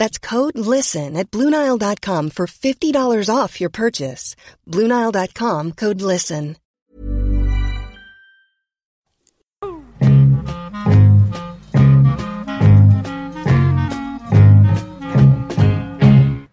[0.00, 4.34] That's code LISTEN at Bluenile.com for $50 off your purchase.
[4.66, 6.56] Bluenile.com code LISTEN.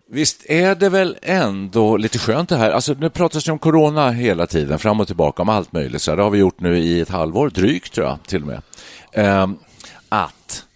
[0.10, 2.72] Visst är det väl ändå lite skönt det här?
[2.72, 6.02] Alltså nu pratas det om corona hela tiden, fram och tillbaka, om allt möjligt.
[6.02, 8.62] Så det har vi gjort nu i ett halvår, drygt tror jag till och med.
[9.44, 9.60] Um,
[10.10, 10.67] att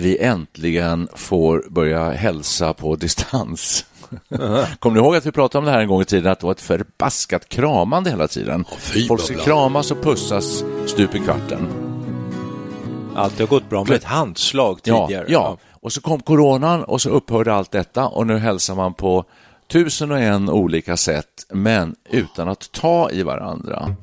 [0.00, 3.84] vi äntligen får börja hälsa på distans.
[4.78, 6.46] Kommer ni ihåg att vi pratade om det här en gång i tiden, att det
[6.46, 8.64] var ett förbaskat kramande hela tiden?
[8.78, 11.68] fy Folk ska kramas och pussas stup i kvarten.
[13.16, 15.26] Allt har gått bra med ett handslag Ja, tidigare.
[15.28, 19.24] ja, och så kom coronan och så upphörde allt detta och nu hälsar man på
[19.72, 23.96] tusen och en olika sätt, men utan att ta i varandra.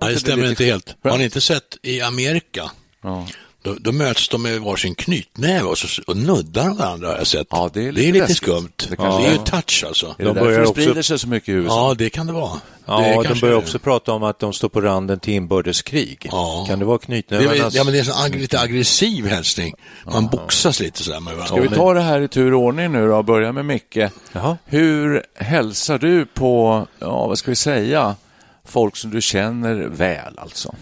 [0.00, 0.96] Nej, det stämmer inte helt.
[1.04, 2.70] Har ni inte sett i Amerika?
[3.02, 3.26] Ja.
[3.62, 7.46] Då, då möts de med varsin knytnäve och, så, och nuddar varandra har jag sett.
[7.50, 8.68] Ja, det är lite det är lite skumt.
[8.76, 10.06] Det Det, kanske är ju touch alltså.
[10.06, 11.88] Är det De därför börjar det också- sprider sig så mycket i USA?
[11.88, 12.60] Ja, det kan det vara.
[12.86, 16.28] Ja, det de börjar också prata om att de står på randen till inbördeskrig.
[16.30, 16.64] Ja.
[16.68, 17.74] Kan det vara Det knytnävarnas...
[17.74, 19.74] ja, men det är en ag- lite aggressiv hälsning.
[20.12, 21.56] Man boxas lite sådär med varandra.
[21.56, 23.96] Ska vi ta det här i tur och ordning nu då och börja med Micke?
[24.32, 24.56] Jaha.
[24.64, 28.16] Hur hälsar du på, ja vad ska vi säga,
[28.64, 30.74] folk som du känner väl alltså?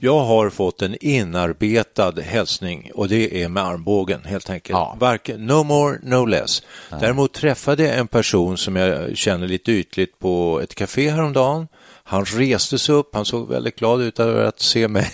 [0.00, 4.78] Jag har fått en inarbetad hälsning och det är med armbågen helt enkelt.
[4.78, 4.96] Ja.
[5.00, 6.62] Varken, no more, no less.
[7.00, 11.68] Däremot träffade jag en person som jag känner lite ytligt på ett café häromdagen.
[12.04, 15.10] Han reste sig upp, han såg väldigt glad ut över att se mig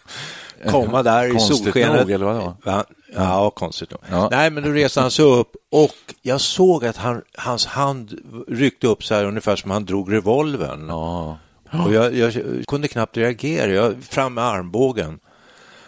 [0.70, 2.00] komma där i solskenet.
[2.00, 2.56] nog, eller vadå?
[2.64, 2.84] Ja,
[3.14, 4.00] ja, konstigt nog.
[4.10, 4.28] Ja.
[4.30, 8.86] Nej, men då reste han sig upp och jag såg att han, hans hand ryckte
[8.86, 10.88] upp så här ungefär som han drog revolvern.
[10.88, 11.38] Ja.
[11.72, 12.32] Och jag, jag
[12.68, 15.18] kunde knappt reagera, jag fram med armbågen.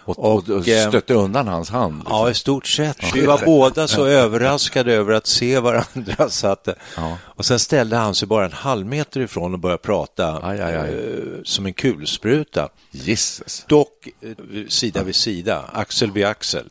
[0.05, 2.03] Och, och, och eh, stötte undan hans hand?
[2.07, 2.97] Ja, i stort sett.
[3.15, 6.29] Vi var båda så överraskade över att se varandra.
[6.29, 7.19] Så att, Ja.
[7.25, 10.77] Och sen ställde han sig bara en halv meter ifrån och började prata Aj, aj,
[10.77, 10.95] aj.
[10.95, 12.69] eh, som en kulspruta.
[12.91, 13.65] Gisses.
[13.69, 14.31] Dock eh,
[14.69, 16.67] sida vid sida, axel vid axel.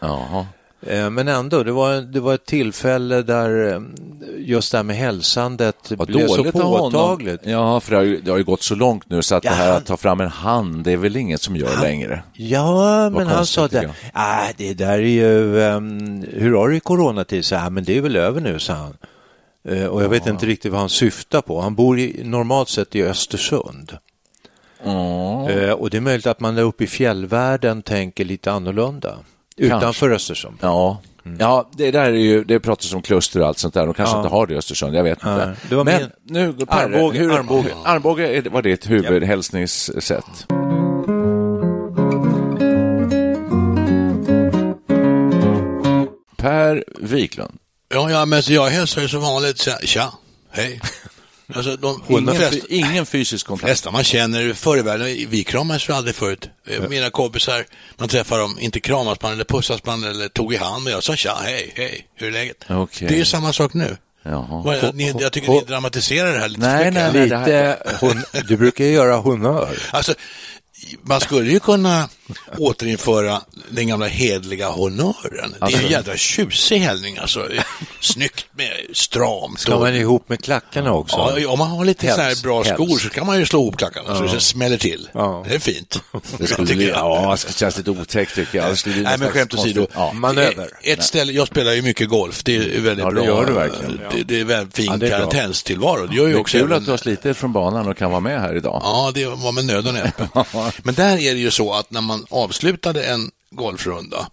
[0.00, 0.46] Jaha.
[0.88, 3.80] Eh, Men ändå, det var, det var ett tillfälle där eh,
[4.38, 7.40] just det här med hälsandet Vad blev så påtagligt.
[7.44, 9.50] Ja, för det har, ju, det har ju gått så långt nu så att Ja,
[9.50, 12.22] det här han- att ta fram en hand, det är väl inget som gör längre.
[12.32, 13.90] Ja, men han sa det.
[14.12, 17.44] Ah, det där är ju, um, hur har du i coronatid?
[17.44, 18.96] Så, ah, men det är väl över nu, sa han.
[19.68, 21.60] Eh, och jag vet inte riktigt vad han syftar på.
[21.60, 23.92] Han bor i, normalt sett i Östersund.
[24.84, 29.14] Eh, och det är möjligt att man där uppe i fjällvärlden tänker lite annorlunda.
[29.56, 30.56] Utanför Östersund.
[30.60, 31.00] Ja.
[31.38, 33.84] Ja, det där är ju, det pratas om kluster och allt sånt där.
[33.86, 34.20] De kanske Ja.
[34.20, 35.56] inte har det i Östersund, jag vet Nej, inte.
[35.68, 37.68] det var Men min- nu, Perre, Armbåge, hur, armbåge.
[37.84, 40.46] armbåge är- var ditt huvudhälsningssätt.
[46.36, 47.58] Per Wiklund.
[47.88, 49.68] Ja, ja, men så jag hälsar ju som vanligt.
[49.84, 50.12] Tja,
[50.50, 50.80] hej.
[51.54, 53.66] Alltså, de, Ingen, fy- ingen fysisk kontakt.
[53.68, 56.48] flesta man känner förr i världen, vi kramas ju aldrig förut.
[56.68, 57.64] Eh, Mina kompisar,
[57.96, 61.02] man träffar dem, inte kramas man eller pussas man eller tog i hand, men jag
[61.02, 62.56] sa tja, hej, hej, hur är läget?
[62.68, 63.08] Okej.
[63.08, 63.96] Det är ju samma sak nu.
[64.22, 64.90] Jaha.
[64.94, 67.28] Ni, jag tycker ni dramatiserar det här lite Nej, nej, nej.
[67.28, 69.78] det här- Lite, hon, du brukar ju göra honör.
[69.90, 70.14] Alltså,
[71.02, 72.08] man skulle ju kunna
[72.58, 73.40] återinföra
[73.70, 75.54] den gamla hedliga honören.
[75.60, 77.48] Det är en jädra tjusig hällning alltså.
[78.00, 79.60] Snyggt med stramt.
[79.60, 81.34] Ska man ihop med klackarna också?
[81.38, 83.02] Ja, om man har lite så här bra skor helst.
[83.02, 85.08] så kan man ju slå ihop klackarna så det smäller till.
[85.12, 85.44] Ja.
[85.48, 86.00] Det är fint.
[86.38, 88.76] Det skulle bli, ja, det känns lite otäckt tycker jag.
[89.02, 89.86] Nej, men skämt åsido.
[89.94, 90.12] Ja.
[90.12, 90.68] Manöver.
[90.82, 93.24] Ett ställe, jag spelar ju mycket golf, det är väldigt Ja, det bra.
[93.24, 94.00] gör du verkligen.
[94.12, 96.06] Det, det är väldigt fin Ja, karantänstillvaro.
[96.06, 97.96] Det gör ju Det är också kul även- att du har slitit från banan och
[97.96, 98.80] kan vara med här idag.
[98.84, 100.28] Ja, det var med nöd och näppe.
[100.82, 104.26] Men där är det ju så att när man avslutade en golfrunda,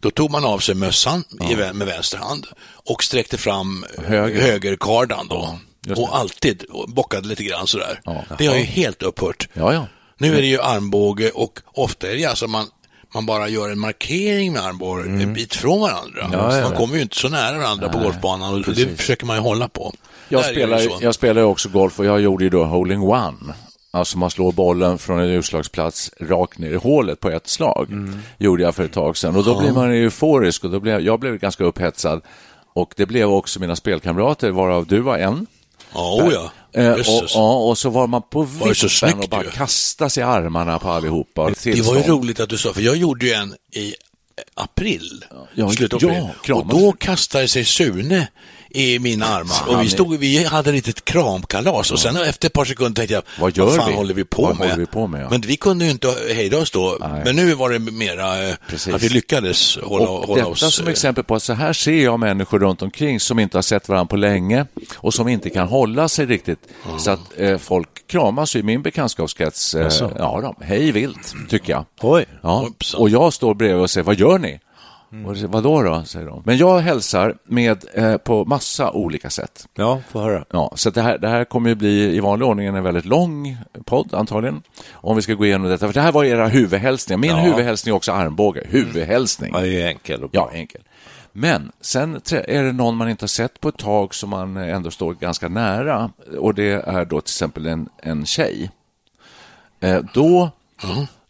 [0.00, 2.46] då tog man av sig mössan vä- med vänster hand
[2.84, 4.40] och sträckte fram Höger.
[4.42, 5.58] högerkardan då.
[5.96, 8.00] Och alltid bockade lite grann sådär.
[8.04, 8.24] Ja.
[8.38, 9.48] Det har ju helt upphört.
[9.52, 9.86] Ja, ja.
[10.18, 12.66] Nu är det ju armbåge och ofta är det alltså man,
[13.14, 16.20] man bara gör en markering med armbågen en bit från varandra.
[16.24, 16.32] Mm.
[16.32, 16.78] Ja, ja, man ja.
[16.78, 19.94] kommer ju inte så nära varandra på golfbanan och det försöker man ju hålla på.
[20.28, 23.54] Jag spelar, jag spelar också golf och jag gjorde ju då holding one.
[23.96, 27.86] Alltså man slår bollen från en utslagsplats rakt ner i hålet på ett slag.
[27.90, 28.18] Mm.
[28.38, 31.20] Gjorde jag för ett tag sedan och då blir man euforisk och då blev, jag
[31.20, 32.22] blev ganska upphetsad.
[32.72, 35.46] Och det blev också mina spelkamrater, varav du var en.
[35.94, 36.50] Ja, oh ja.
[36.80, 39.50] Eh, och, ja, och så var man på vippen och bara ju.
[39.50, 41.50] kasta sig i armarna på allihopa.
[41.64, 43.94] Det var ju roligt att du sa, för jag gjorde ju en i
[44.54, 45.24] april.
[45.54, 46.30] Ja, slutet av ja, april.
[46.42, 46.74] kramas.
[46.74, 48.28] och då kastade sig Sune
[48.76, 52.52] i mina armar och vi, stod, vi hade ett litet kramkalas och sen efter ett
[52.52, 53.94] par sekunder tänkte jag, Vad gör fan vi?
[53.96, 54.68] håller vi på Vad med?
[54.68, 55.28] håller vi på med, ja.
[55.30, 57.22] Men vi kunde ju inte hejda oss då, Nej.
[57.24, 58.94] men nu var det mera eh, Precis.
[58.94, 60.74] att vi lyckades hålla, Och hålla detta oss...
[60.74, 63.62] som eh, exempel på att så här ser jag människor runt omkring som inte har
[63.62, 66.58] sett varandra på länge och som inte kan hålla sig riktigt.
[66.98, 69.74] Så att eh, folk kramas i min bekantskapskrets.
[69.74, 69.88] Eh,
[70.18, 71.84] ja, de, hej vilt, tycker jag.
[72.00, 72.24] Oj.
[72.42, 72.68] Ja.
[72.96, 74.60] Och jag står bredvid och säger, vad gör ni?
[75.24, 76.42] Och vad då, säger de.
[76.44, 79.68] Men jag hälsar med eh, på massa olika sätt.
[79.74, 80.44] Ja, få höra.
[80.50, 83.56] Ja, så det, här, det här kommer ju bli i vanlig ordning en väldigt lång
[83.84, 84.62] podd antagligen.
[84.92, 85.86] Om vi ska gå igenom detta.
[85.86, 87.18] För det här var era huvudhälsningar.
[87.18, 87.36] Min Ja.
[87.36, 88.66] huvudhälsning är också armbåge.
[88.68, 89.50] Huvudhälsning.
[89.54, 90.48] Ja, det är enkel och bra.
[90.52, 90.80] Ja, enkel.
[91.32, 94.90] Men sen är det någon man inte har sett på ett tag som man ändå
[94.90, 98.70] står ganska nära och det är då till exempel en, en tjej.
[99.80, 100.50] Eh, då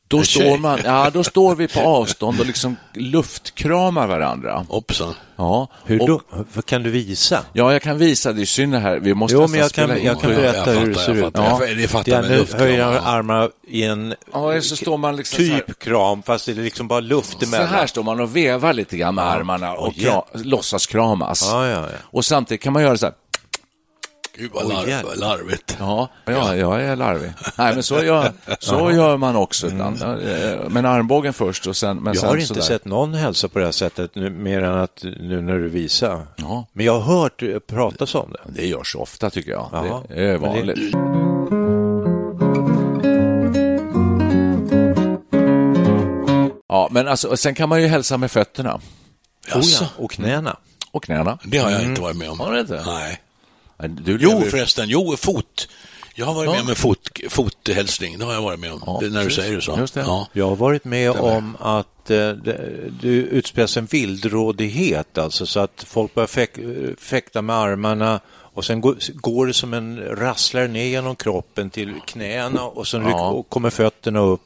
[0.08, 4.66] då, står man, ja, då står vi på avstånd och liksom luftkramar varandra.
[4.68, 5.14] Hoppsan.
[5.36, 6.20] Ja, Hur och, då?
[6.52, 7.44] Vad kan du visa?
[7.52, 9.88] ja, jag kan visa, det är synd det här, vi måste Jo, men jag spela
[9.88, 10.36] kan, in jag kan det.
[10.36, 11.68] Ja, berätta jag hur det fattar, ser jag ut.
[11.68, 13.00] Jag- det fattar det med nu höjer jag ja.
[13.00, 16.88] armarna i en Ja, så står man liksom så typ kram, fast det är liksom
[16.88, 17.68] bara luft Så emellan.
[17.68, 20.26] här står man och vevar lite grann med armarna och Oj, ja.
[20.34, 21.48] kra- låtsas kramas.
[21.52, 21.86] Ja, ja, ja.
[22.02, 23.14] Och samtidigt kan man göra så här.
[24.38, 25.16] Gud vad larv, jävlar.
[25.16, 25.76] larvigt.
[25.78, 27.32] Ja, ja, jag är larvig.
[27.58, 30.02] Nej, men så gör, så gör man också ibland.
[30.02, 31.96] Eh, Men armbågen först och sen...
[31.96, 32.60] Men Jag sen har inte sådär.
[32.60, 36.26] sett någon hälsa på det här sättet, nu, mer än att nu när du visar.
[36.36, 36.66] Ja.
[36.72, 38.60] Men jag har hört eh, pratas om det.
[38.60, 39.68] Det görs ofta tycker jag.
[39.72, 40.02] Jaha.
[40.08, 40.94] Det är vanligt.
[46.68, 48.74] Ja, men alltså, sen kan man ju hälsa med fötterna?
[49.54, 50.56] Oh ja, och knäna.
[50.90, 51.38] och knäna.
[51.44, 52.40] Det har jag inte varit med om.
[52.40, 52.82] Har du inte?
[52.86, 53.20] Nej.
[53.78, 54.88] Du Jo, lever- förresten.
[54.88, 55.68] Jo, fot.
[56.14, 58.18] Jag har varit med om en fot, fothälsning.
[58.18, 58.82] Det har jag varit med om.
[58.86, 59.34] Ja, när du precis.
[59.36, 59.76] säger det så.
[59.78, 60.00] Just det.
[60.00, 60.28] Ja.
[60.32, 61.36] Jag har varit med Stämmer.
[61.36, 66.50] om att eh, det, utspelas en vildrådighet, alltså så att folk börjar fäk,
[66.98, 71.94] fäkta med armarna och sen går, går det som en rasslar ner genom kroppen till
[72.06, 73.28] knäna och sen Ja.
[73.30, 74.42] och kommer fötterna upp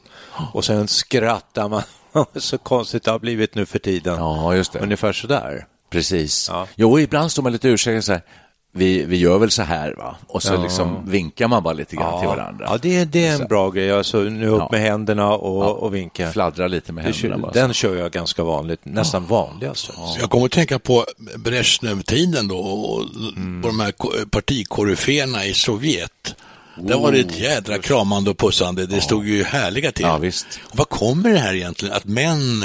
[0.53, 1.83] och sen skrattar man.
[2.37, 4.15] så konstigt det har blivit nu för tiden.
[4.19, 4.79] Ja, just det.
[4.79, 5.67] Ungefär så där.
[5.91, 6.47] Precis.
[6.49, 6.67] Ja.
[6.75, 8.23] Jo, ibland står man lite ursäktad så här.
[8.73, 10.17] Vi, vi gör väl så här, va?
[10.27, 12.67] Och så liksom vinkar man bara lite grann till varandra.
[12.71, 13.93] ja det, det är en bra grej.
[13.93, 14.69] Alltså, nu upp Ja.
[14.73, 15.69] med händerna och, Ja.
[15.69, 16.33] och vinka.
[16.33, 17.53] Fladdra lite med händerna kör, bara.
[17.53, 19.93] den kör jag ganska vanligt, nästan vanlig alltså.
[19.93, 21.05] Så Jag kommer att tänka på
[21.39, 23.05] Brezhnev-tiden då och
[23.37, 23.63] Mm.
[23.63, 26.35] på de här ko- partikoryféerna i Sovjet.
[26.77, 28.87] Där var det ett jädra kramande och pussande.
[28.87, 30.05] Det stod ju härliga till.
[30.07, 30.47] Ja, visst.
[30.71, 31.95] Och vad kommer det här egentligen?
[31.95, 32.65] Att män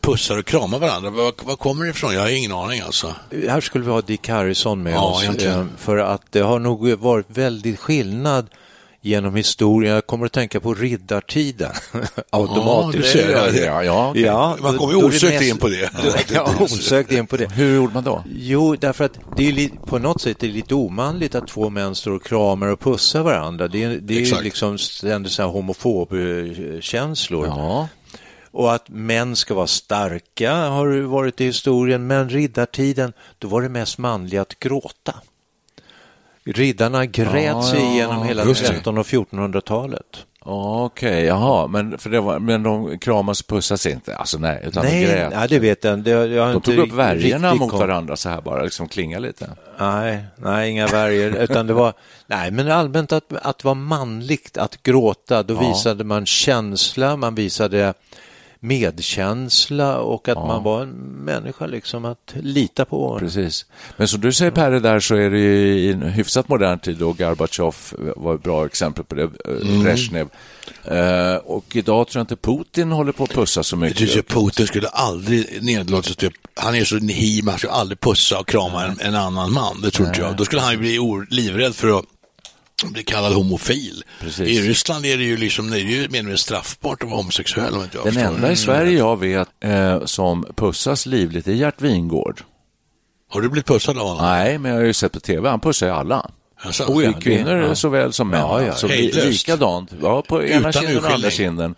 [0.00, 1.10] pussar och kramar varandra.
[1.10, 2.14] Vad, vad kommer det ifrån?
[2.14, 3.14] Jag har ingen aning alltså.
[3.48, 5.22] Här skulle vi ha Dick Harrison med Ja, oss.
[5.22, 5.60] egentligen.
[5.60, 8.46] eh, För att det har nog varit väldigt skillnad
[9.00, 9.94] genom historien.
[9.94, 11.70] Jag kommer att tänka på riddartiden
[12.30, 13.04] automatiskt.
[13.04, 13.64] du ser det.
[13.64, 14.22] Ja, ja, okej.
[14.22, 15.90] Ja, Man kommer ju osökt mest- in på det.
[16.34, 17.52] Ja, osökt in på det.
[17.52, 18.24] Hur gjorde man då?
[18.34, 21.70] Jo, därför att det är li- på något sätt är det lite omanligt att två
[21.70, 23.68] män står och kramar och pussar varandra.
[23.68, 27.46] Det är, det är liksom ständigt så här homofobkänslor.
[27.46, 27.88] Ja,
[28.50, 33.68] Och att män ska vara starka har varit i historien, men riddartiden, då var det
[33.68, 35.14] mest manliga att gråta.
[36.44, 38.68] Riddarna grät Ja, sig ja, igenom hela just det.
[38.68, 40.24] 1300 och 1400-talet.
[40.40, 44.16] okej, jaha, men, för det var, men de kramas och pussas inte?
[44.16, 45.32] Alltså nej, utan de Nej, grät.
[45.36, 45.98] nej, det vet jag.
[45.98, 49.18] Det, jag har De tog upp värjorna mot kom- varandra så här bara, liksom klinga
[49.18, 49.50] lite.
[49.78, 51.92] Nej, nej, inga värjor, utan det var,
[52.26, 55.68] nej, men allmänt att, att vara manligt, att gråta, då Ja.
[55.68, 57.94] visade man känsla, man visade
[58.60, 60.88] medkänsla och att man var en
[61.24, 63.18] människa liksom att lita på.
[63.18, 63.66] Precis.
[63.96, 67.02] Men som du säger Perre där så är det ju i en hyfsat modern tid
[67.02, 67.76] och Gorbatjov
[68.16, 69.82] var ett bra exempel på det, mm.
[69.82, 70.28] Brezhnev.
[70.84, 73.98] Eh, och idag tror jag inte Putin håller på att pussa så Jag mycket.
[73.98, 78.38] tycker Putin skulle aldrig nedlåta sig typ, han är så nihim, han skulle aldrig pussa
[78.38, 80.36] och krama en, en annan man, det tror inte jag.
[80.36, 80.98] Då skulle han ju bli
[81.30, 82.04] livrädd för att
[82.86, 84.04] bli kallad homofil.
[84.20, 84.48] Precis.
[84.48, 87.82] I Ryssland är det ju liksom, det är ju mer straffbart att vara homosexuell om
[87.82, 88.34] inte jag Den förstår.
[88.34, 92.42] enda i Sverige jag vet eh, som pussas livligt är Gert Wingård.
[93.30, 94.22] Har du blivit pussad av honom?
[94.24, 96.30] Nej, men jag har ju sett på tv, han pussar ju alla.
[96.60, 97.12] Alltså, Oh ja.
[97.12, 97.74] Kvinnor det- ja.
[97.74, 98.40] såväl som män.
[98.40, 98.70] Ja, ja.
[98.70, 99.90] Alltså, likadant.
[100.02, 101.74] Ja, på ena Utan kinden och andra kinden.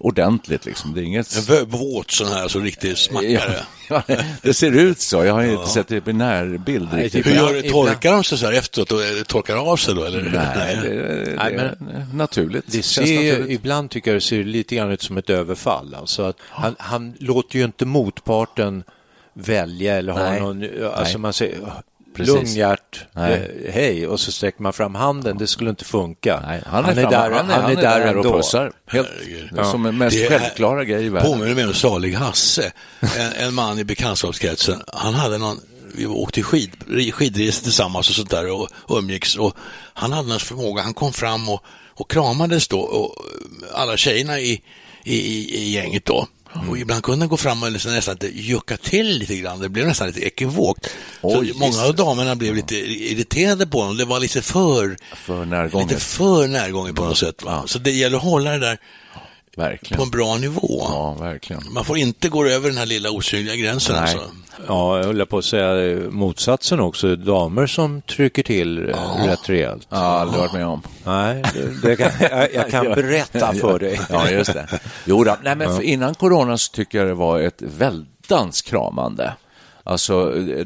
[0.00, 0.94] Ordentligt liksom.
[0.94, 1.48] Det är inget...
[1.50, 3.56] En våt sån här, så riktigt smackare.
[3.88, 4.02] Ja,
[4.42, 5.24] det ser ut så.
[5.24, 7.26] Jag har inte sett det på närbild Nej, riktigt.
[7.26, 7.70] Hur gör det?
[7.70, 10.04] Torkar de sig så här efteråt och eh, torkar av sig då?
[10.04, 10.22] Eller?
[10.22, 10.88] Nej, det,
[11.24, 11.76] det Nej, är
[12.14, 12.64] naturligt.
[12.66, 13.50] Det ser, naturligt.
[13.50, 15.94] ibland tycker jag det ser lite grann ut som ett överfall.
[15.94, 18.84] Alltså att han, han låter ju inte motparten
[19.34, 20.40] välja eller ha Nej.
[20.40, 20.62] någon,
[20.94, 21.18] alltså Nej.
[21.18, 21.58] man säger
[22.14, 22.34] Precis.
[22.34, 23.32] lugn Gert, Nej.
[23.66, 26.40] eh, hej, och så sträcker man fram handen, det skulle inte funka.
[26.46, 28.36] Nej, han är, framme, där, han är, han är där, och ändå.
[28.36, 28.72] pussar.
[28.86, 29.08] Helt,
[29.58, 31.32] är som den mest Det är- självklara grej i världen.
[31.32, 34.82] Påminner mig om Salig Hasse, en, en man i bekantskapskretsen.
[34.92, 35.60] Han hade någon,
[35.96, 36.70] vi åkte skid,
[37.12, 39.36] skidresor tillsammans och sånt där och, och umgicks.
[39.36, 39.54] Och
[39.94, 43.14] han hade någon förmåga, han kom fram och, och kramades då, och
[43.74, 44.62] alla tjejerna i,
[45.04, 46.26] i, i, i gänget då.
[46.54, 46.68] Mm.
[46.68, 49.60] Och ibland kunde han gå fram och liksom nästan jucka till lite grann.
[49.60, 50.84] Det blev nästan lite ekivokt.
[51.20, 51.82] Så Oj, många visst.
[51.82, 53.96] av damerna blev lite irriterade på honom.
[53.96, 55.90] Det var lite för, För närgånget.
[55.90, 57.42] lite för närgånget på något sätt.
[57.42, 57.62] Va?
[57.66, 58.76] Så det gäller att hålla det där
[59.54, 60.02] på Verkligen.
[60.02, 60.86] en bra nivå.
[60.88, 61.62] Ja, verkligen.
[61.72, 63.94] Man får inte gå över den här lilla osynliga gränsen.
[63.94, 64.02] Nej.
[64.02, 64.30] Alltså.
[64.68, 69.86] Ja, jag höll på att säga motsatsen också, damer som trycker till eh, rätt rejält.
[69.90, 70.82] Har aldrig varit med om.
[71.04, 74.00] Nej, det, det kan, jag, jag kan berätta för dig.
[74.10, 74.80] Ja, just det.
[75.04, 75.36] Jo då.
[75.42, 79.32] Nej, men innan corona så tycker jag det var ett väldans kramande.
[79.86, 80.64] Alltså, det,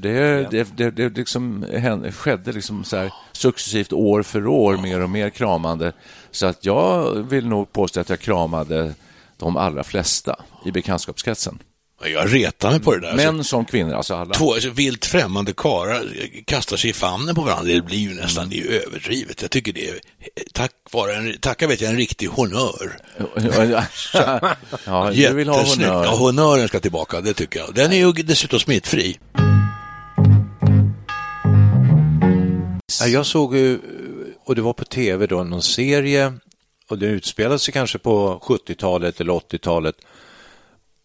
[0.51, 5.11] det, det, det liksom hände, skedde liksom så här successivt år för år, mer och
[5.11, 5.93] mer kramande.
[6.31, 8.95] Så att jag vill nog påstå att jag kramade
[9.37, 11.59] de allra flesta i bekantskapskretsen.
[12.05, 13.15] Jag retar mig på det där.
[13.15, 14.35] Män Alltså, som kvinnor, alltså alla.
[14.35, 16.05] två alltså, vilt främmande karlar
[16.45, 17.75] kastar sig i famnen på varandra.
[17.75, 19.43] Det blir ju nästan det är ju överdrivet.
[19.43, 19.99] Jag tycker det är,
[20.53, 22.99] tack vare en, tacka vet jag, en riktig honnör.
[24.85, 26.05] ja, du vill ha honnör.
[26.05, 27.75] Ja, honnören ska tillbaka, det tycker jag.
[27.75, 29.19] Den är ju dessutom smittfri.
[33.01, 33.79] Ja, jag såg ju,
[34.45, 36.33] och det var på tv då, någon serie
[36.89, 39.95] och det utspelade sig kanske på 70-talet eller 80-talet.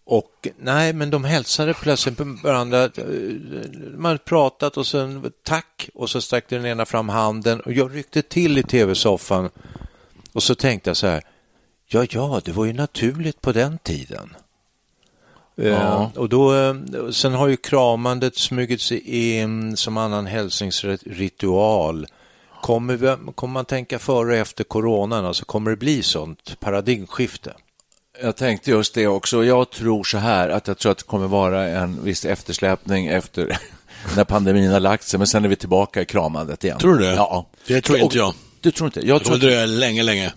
[0.05, 2.89] Och nej, men de hälsade plötsligt på varandra.
[3.97, 7.95] Man hade pratat och sen tack och så sträckte den ena fram handen och jag
[7.95, 9.49] ryckte till i tv-soffan
[10.33, 11.23] och så tänkte jag så här,
[11.87, 14.35] ja, ja, det var ju naturligt på den tiden.
[15.55, 16.01] Ja.
[16.03, 16.75] Eh, Och då, eh,
[17.11, 22.07] sen har ju kramandet smugit sig in som annan hälsningsritual.
[22.61, 27.53] Kommer, vi, kommer man tänka före och efter coronan, alltså kommer det bli sånt paradigmskifte?
[28.21, 29.43] Jag tänkte just det också.
[29.45, 33.57] Jag tror så här att jag tror att det kommer vara en viss eftersläpning efter
[34.15, 36.79] när pandemin har lagt sig, men sen är vi tillbaka i kramandet igen.
[36.79, 37.13] Tror du det?
[37.13, 37.45] Ja.
[37.67, 38.33] Det tror inte jag.
[38.61, 39.07] Du tror inte?
[39.07, 40.33] Jag Det tror kommer dröja länge, länge.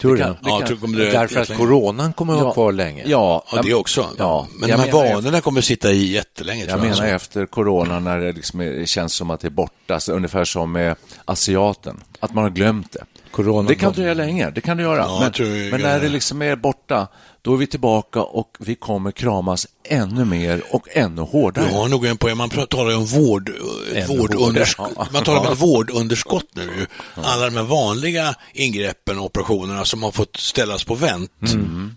[0.00, 0.24] Tror Det du?
[0.24, 3.02] kan- Ja, jag tror det kommer dröja Därför att coronan kommer att vara kvar länge?
[3.06, 4.06] Ja, Ja, det också.
[4.18, 6.60] Ja, Men jag de här vanorna kommer sitta i jättelänge.
[6.60, 7.04] Jag tror menar alltså.
[7.04, 10.96] efter corona när det liksom känns som att det är borta, så ungefär som med
[11.24, 13.04] asiaten, att man har glömt det.
[13.32, 14.98] Corona- det kan dröja länge, det kan det göra.
[14.98, 16.04] Ja, men men när det.
[16.04, 17.08] det liksom är borta,
[17.42, 21.64] då är vi tillbaka och vi kommer kramas ännu mer och ännu hårdare.
[21.68, 22.36] Du har nog en poäng.
[22.36, 23.52] Man talar ju om vård,
[23.94, 25.12] ett vårdunderskott.
[25.12, 26.86] Man talar om ett vårdunderskott nu.
[27.14, 31.30] Alla de här vanliga ingreppen och operationerna som har fått ställas på vänt.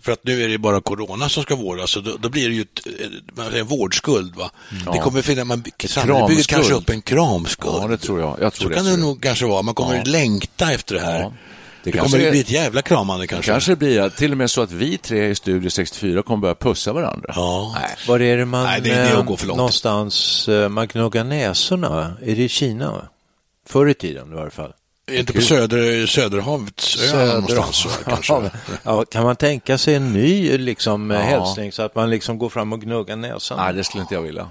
[0.02, 1.90] För att nu är det bara corona som ska vårdas.
[1.90, 3.06] Så då, då blir det ju ett, eh,
[3.36, 4.36] man säger, vårdskuld.
[4.36, 4.50] Va?
[4.92, 7.82] Det kommer finnas, man, samhället bygger kanske upp en kramskuld.
[7.82, 8.36] Ja, det tror jag.
[8.40, 9.62] jag tror så det, kan det nog kanske vara.
[9.62, 10.02] Man kommer Ja.
[10.04, 11.32] längta efter det här.
[11.84, 13.52] Det, Det kommer kanske är- bli ett jävla kramande kanske.
[13.52, 16.54] Kanske blir det till och med så att vi tre i Studio 64 kommer börja
[16.54, 17.32] pussa varandra.
[17.36, 17.76] Ja.
[17.80, 17.90] Nej.
[18.08, 19.56] Var är det man Nej, det är det att eh, gå för långt.
[19.56, 22.16] någonstans eh, man gnuggar näsorna?
[22.22, 23.08] Är det i Kina?
[23.66, 24.72] Förr i tiden i varje fall.
[25.12, 27.86] Inte på söder, Söderhavsöarna någonstans.
[27.86, 28.50] va, kanske.
[28.82, 31.18] ja, kan man tänka sig en ny liksom, Ja.
[31.18, 33.58] hälsning så att man liksom går fram och gnuggar näsan?
[33.58, 34.48] Nej, det skulle inte jag vilja.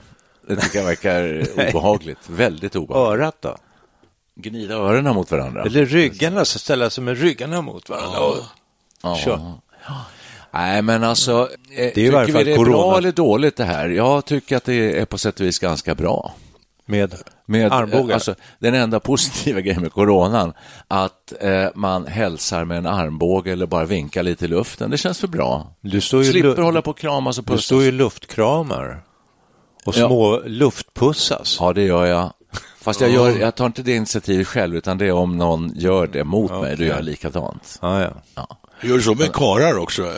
[0.47, 2.17] Det tycker jag verkar obehagligt.
[2.27, 3.19] Väldigt obehagligt.
[3.21, 3.57] Örat då?
[4.35, 5.63] Gnida öronen mot varandra.
[5.63, 8.19] Eller ryggarna, så ställa sig med ryggarna mot varandra.
[8.19, 8.37] och-
[9.03, 9.15] Ja.
[9.15, 9.53] Kör.
[10.53, 12.77] Nej, men alltså, eh, i varje tycker fall vi det är corona.
[12.77, 13.89] bra eller dåligt det här?
[13.89, 16.33] Jag tycker att det är på sätt och vis ganska bra.
[16.85, 18.13] Med, Med, armbågar?
[18.13, 20.53] Alltså, den enda positiva grejen med coronan,
[20.87, 24.89] att eh, man hälsar med en armbåge eller bara vinkar lite i luften.
[24.91, 25.75] Det känns för bra.
[25.81, 27.65] Du står ju Slipper hålla på och kramas och det pussas.
[27.65, 29.03] står ju luftkramar
[29.85, 30.07] och Ja.
[30.07, 31.57] små luftpussas.
[31.59, 32.33] Ja, det gör jag.
[32.81, 36.07] Fast jag, gör, jag tar inte det initiativet själv, utan det är om någon gör
[36.07, 37.79] det mot mig, då gör jag likadant.
[37.81, 38.13] Ja, ja.
[38.35, 38.57] Ja.
[38.81, 40.13] Gör du så med karlar också?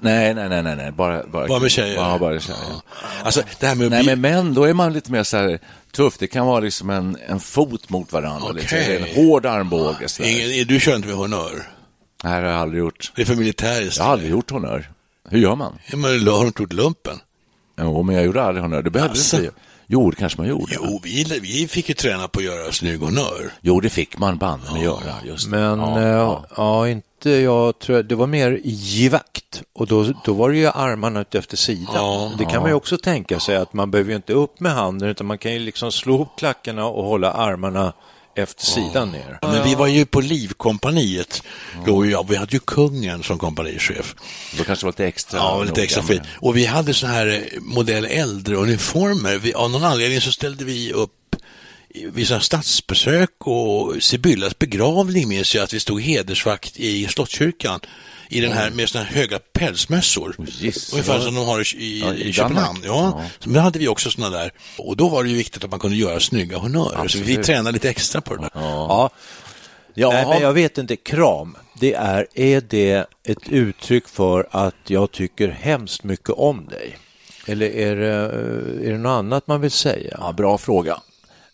[0.00, 0.92] Nej, nej, nej, nej, nej.
[0.92, 1.94] Bara, bara, Bara med tjejer?
[1.94, 2.58] Ja, bara tjejer.
[3.24, 5.58] Alltså, det här med Nej, men män, då är man lite mer så här
[5.92, 6.18] tuff.
[6.18, 8.48] Det kan vara liksom en, en fot mot varandra.
[8.50, 8.98] Okej.
[8.98, 9.18] Liksom.
[9.20, 10.08] En hård armbåge.
[10.08, 10.22] Så.
[10.22, 11.68] Ingen, du kör inte med honnör?
[12.24, 13.12] Nej, det har jag aldrig gjort.
[13.16, 13.98] Det är för militäriskt.
[13.98, 14.90] Jag har aldrig gjort honnör.
[15.28, 15.78] Hur gör man?
[15.86, 17.20] Ja, men har du inte gjort lumpen?
[17.78, 18.82] Jo, men jag gjorde aldrig honnör.
[18.82, 19.44] Det behövdes Jaså?
[19.44, 19.56] inte.
[19.92, 20.74] Jo, det kanske man gjorde.
[20.74, 23.52] Jo, vi, vi fick ju träna på att göra snygg honnör.
[23.60, 25.14] Jo, det fick man banne med göra.
[25.24, 25.48] Just.
[25.48, 26.44] Men ja, ja, ja.
[26.56, 31.20] ja, inte jag tror det var mer givakt och då, då var det ju armarna
[31.20, 31.94] ut efter sidan.
[31.94, 34.72] Ja, det kan man ju också tänka sig att man behöver ju inte upp med
[34.72, 37.92] handen utan man kan ju liksom slå ihop klackarna och hålla armarna
[38.36, 39.38] efter sidan ner.
[39.42, 41.42] Ja, Men vi var ju på Livkompaniet.
[41.86, 44.14] Då, ja, vi hade ju kungen som kompanichef.
[44.58, 45.38] Då kanske det var lite extra.
[45.38, 46.22] Ja, lite extra fint.
[46.40, 49.52] Och vi hade så här eh, modell äldreuniformer.
[49.54, 51.10] Av någon anledning så ställde vi upp
[52.26, 57.80] sådana statsbesök och Sibyllas begravning minns jag att vi stod hedersvakt i Slottskyrkan
[58.28, 60.36] i den här med sådana här höga pälsmössor.
[60.60, 60.92] Yes.
[60.92, 61.20] Ungefär Ja.
[61.20, 62.82] som de har i, i, Ja, i i Köpenhamn.
[62.84, 63.18] Ja.
[63.18, 63.24] Ja.
[63.38, 64.52] Så Men hade vi också sådana där.
[64.78, 67.08] Och då var det ju viktigt att man kunde göra snygga honnörer.
[67.08, 68.50] Så vi fick träna lite extra på det där.
[68.54, 69.10] Ja,
[69.94, 74.74] Ja, Nej, men jag vet inte, kram, det är, är det ett uttryck för att
[74.86, 76.98] jag tycker hemskt mycket om dig?
[77.46, 78.06] Eller är det,
[78.88, 80.16] är det något annat man vill säga?
[80.20, 80.98] Ja, bra fråga.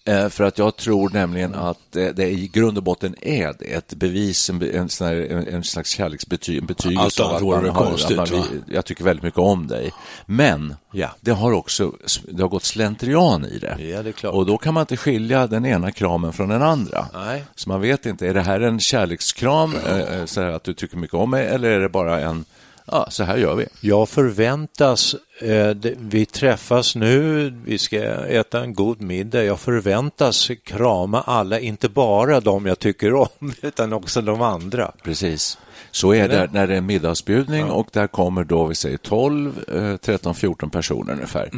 [0.09, 3.95] Eh, För att jag tror nämligen att eh, det i grund och botten är ett
[3.95, 8.85] bevis, en, en, en, slags kärleksbetyg, en betygelse Allt annat vore konstigt, att vi, jag
[8.85, 9.91] tycker väldigt mycket om dig.
[10.27, 11.09] Men Ja.
[11.21, 11.93] det har också
[12.29, 13.77] det har gått slentrian i det.
[13.81, 14.35] Ja, det är klart.
[14.35, 17.07] Och då kan man inte skilja den ena kramen från den andra.
[17.15, 17.45] Nej.
[17.55, 21.15] Så man vet inte, är det här en kärlekskram, eh, så att du tycker mycket
[21.15, 22.45] om mig, eller är det bara en,
[22.91, 23.67] ja, så här gör vi.
[23.81, 31.21] Jag förväntas, eh, vi träffas nu, vi ska äta en god middag, jag förväntas krama
[31.21, 33.29] alla, inte bara de jag tycker om,
[33.63, 34.93] utan också de andra.
[35.03, 35.59] Precis.
[35.91, 39.65] Så är det när det är en middagsbjudning och där kommer då, vi säger 12,
[39.75, 41.51] eh, 13, 14 personer ungefär.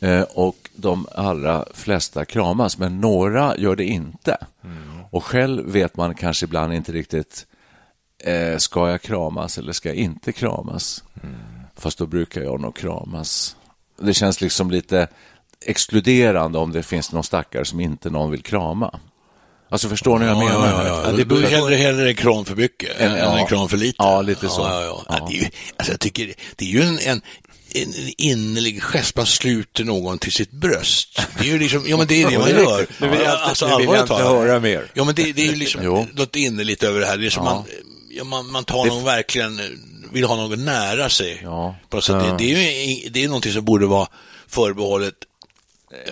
[0.00, 4.36] Eh, Och de allra flesta kramas, men några gör det inte.
[5.10, 7.46] Och själv vet man kanske ibland inte riktigt,
[8.24, 11.04] eh, ska jag kramas eller ska jag inte kramas?
[11.76, 13.56] Fast då brukar jag nog kramas.
[14.02, 15.08] Det känns liksom lite
[15.66, 19.00] exkluderande om det finns någon stackare som inte någon vill krama.
[19.68, 20.66] Alltså förstår ni vad jag menar?
[20.66, 21.12] Ja, ja, ja.
[21.12, 23.32] Det blir hellre, hellre en kran för mycket än, Ja.
[23.32, 23.96] än en kran för lite.
[23.98, 24.60] Ja, lite så.
[24.60, 25.16] Ja, ja, ja.
[25.18, 25.26] Ja.
[25.30, 27.22] Det är ju, alltså jag tycker det är ju en, en,
[27.74, 31.20] en innerlig gest, man sluter någon till sitt bröst.
[31.38, 32.86] Det är ju liksom, ja men det är det man gör.
[32.98, 34.46] Nu vill jag Ja, inte- alltså, nu vill jag allvarligt inte talat.
[34.48, 34.90] höra mer.
[34.94, 37.16] Ja men det, det är ju liksom något innerligt över det här.
[37.16, 37.54] Det är som Ja.
[37.54, 37.64] man,
[38.20, 39.60] ja, man, man tar någon verkligen,
[40.12, 41.40] vill ha någon nära sig.
[41.42, 41.76] Ja.
[41.88, 42.20] På något sätt.
[42.20, 44.08] Det, det är ju det är någonting som borde vara
[44.48, 45.14] förbehållet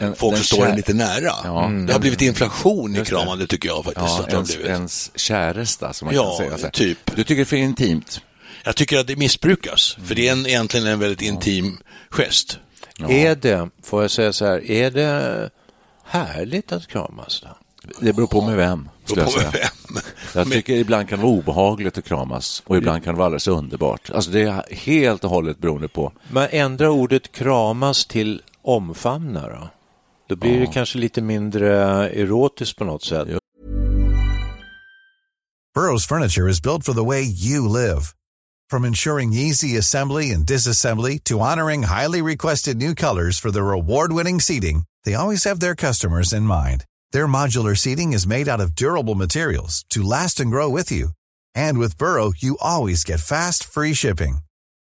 [0.01, 1.33] eh, En- folk den som står en kär- lite nära.
[1.45, 1.71] Ja.
[1.87, 3.05] Det har blivit inflation i det.
[3.05, 4.07] kramande tycker jag faktiskt.
[4.09, 4.67] Ja, att det har ens, blivit.
[4.73, 6.59] ens käresta, som man Ja, kan säga.
[6.59, 6.99] Så typ.
[7.17, 8.21] Du tycker det är för intimt?
[8.65, 11.79] Jag tycker att det missbrukas, för det är en, egentligen en väldigt intim
[12.11, 12.59] gest.
[13.09, 15.51] Är det, får jag säga så här, är det
[16.05, 17.41] härligt att kramas?
[17.41, 17.49] Då?
[18.01, 19.51] Det beror på med vem, skulle jag säga.
[19.51, 19.57] på
[19.93, 20.03] med vem.
[20.35, 23.27] Jag Men- tycker ibland kan det vara obehagligt att kramas och ibland kan det vara
[23.27, 24.11] alldeles underbart.
[24.11, 26.13] Alltså det är helt och hållet beroende på.
[26.31, 29.69] Man ändrar ordet kramas till omfamna då?
[30.29, 31.71] Då blir det kanske lite mindre
[32.11, 33.29] erotiskt på något sätt.
[35.77, 38.03] Burrow's furniture is built for the way you live.
[38.71, 44.41] From ensuring easy assembly and disassembly to honoring highly requested new colors for their award-winning
[44.41, 46.85] seating, they always have their customers in mind.
[47.13, 51.11] Their modular seating is made out of durable materials to last and grow with you.
[51.55, 54.39] And with Burrow, you always get fast, free shipping.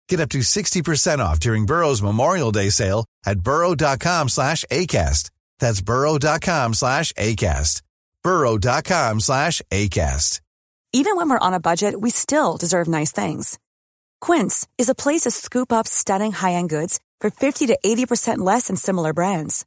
[0.09, 5.31] Get up to 60% off during Burrow's Memorial Day sale at burrow.com slash ACAST.
[5.59, 7.83] That's burrow.com slash ACAST.
[8.23, 10.41] burrow.com slash ACAST.
[10.95, 13.59] Even when we're on a budget, we still deserve nice things.
[14.23, 18.69] Quince is a place to scoop up stunning high-end goods for 50 to 80% less
[18.69, 19.67] than similar brands.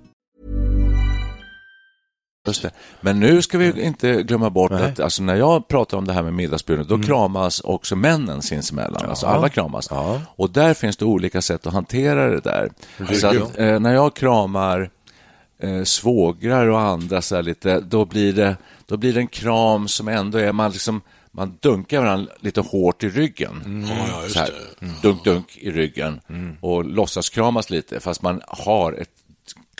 [3.01, 4.83] Men nu ska vi inte glömma bort Nej.
[4.83, 9.09] att alltså, när jag pratar om det här med middagsbjudandet, då kramas också männen sinsemellan.
[9.09, 9.87] Alltså alla kramas.
[9.91, 10.21] Ja.
[10.35, 12.71] Och där finns det olika sätt att hantera det där.
[13.13, 14.89] Så att, eh, när jag kramar
[15.59, 19.87] eh, svågrar och andra så här lite, då blir det då blir det en kram
[19.87, 21.01] som ändå är, man liksom
[21.31, 23.85] man dunkar varandra lite hårt i ryggen.
[23.89, 25.01] Ja, ja, just Så här, det.
[25.01, 26.19] Dunk, dunk i ryggen
[26.61, 29.09] och låtsas kramas lite fast man har ett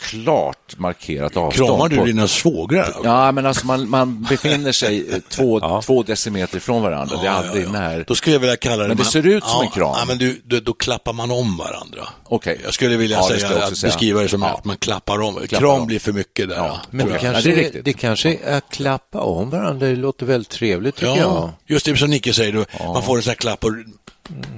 [0.02, 1.68] klart markerat avstånd.
[1.68, 2.96] Kramar du på- dina svågrar?
[3.04, 7.16] Ja, men alltså man, man befinner sig eh, två, två decimeter ifrån varandra.
[7.16, 7.80] det är Ja, aldrig ja, ja.
[7.80, 8.04] när.
[8.08, 8.88] Då skulle jag vilja kalla det...
[8.88, 9.94] Men det man- ser ut som ja, en kram.
[9.98, 12.08] Ja, men du, då, då klappar man om varandra.
[12.24, 12.60] Okej.
[12.64, 13.88] Jag skulle vilja Ja, säga, skulle jag att säga.
[13.92, 14.48] beskriva det som Ja.
[14.48, 15.34] att man klappar om.
[15.34, 15.86] Klappar Kram om.
[15.86, 16.56] blir för mycket där.
[16.56, 17.84] Ja, Men det kanske, Ja, det är det, riktigt.
[17.84, 21.18] det kanske är att klappa om varandra, det låter väldigt trevligt tycker jag.
[21.18, 23.82] Ja, just det som Nicke säger, då, man får en sån här klapp på,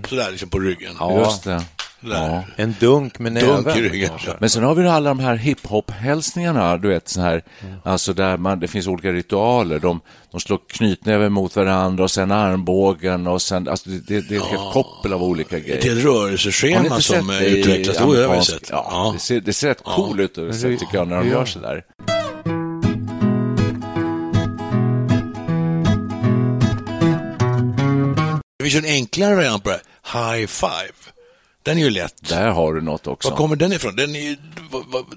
[0.08, 0.94] sådär liksom på ryggen.
[0.98, 1.18] Ja.
[1.18, 1.62] Just det.
[2.12, 2.44] Ja.
[2.56, 3.64] En dunk med näven.
[4.40, 7.42] Men sen har vi alla de här hiphop-hälsningarna, du vet, så här,
[7.82, 9.78] alltså där man, det finns olika ritualer.
[9.78, 14.34] De, de slår knytnäven mot varandra och sen armbågen och sen, alltså det, det, det
[14.36, 15.82] är ett koppel av olika Ett grejer.
[15.82, 17.96] helt Har ni rörelseschema som eh, det utvecklas.
[18.00, 18.70] Jo, det har amerikansk- sett.
[18.70, 19.10] Ja, Ja.
[19.14, 21.82] Det, ser, det ser rätt cool ut, så tycker jag, när de gör så där.
[28.58, 30.34] Det finns en enklare variant på det här.
[30.36, 31.13] High five.
[31.64, 32.28] Den är ju lätt.
[32.28, 33.30] Där har du något också.
[33.30, 33.96] Var kommer den ifrån?
[33.96, 34.36] Den är